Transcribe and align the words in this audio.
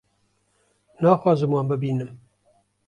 naxwazim 1.01 1.51
wan 1.55 1.67
bibînim 1.71 2.11